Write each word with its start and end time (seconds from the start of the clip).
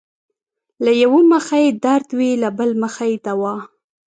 له 0.83 0.91
يؤه 1.01 1.19
مخه 1.31 1.57
يې 1.63 1.69
درد 1.83 2.09
وي 2.17 2.31
له 2.43 2.49
بل 2.57 2.69
مخه 2.83 3.05
يې 3.11 3.17
دوا 3.25 3.55